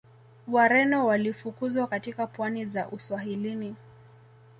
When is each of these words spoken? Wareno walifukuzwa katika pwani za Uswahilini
Wareno 0.47 1.05
walifukuzwa 1.07 1.87
katika 1.87 2.27
pwani 2.27 2.65
za 2.65 2.87
Uswahilini 2.89 3.75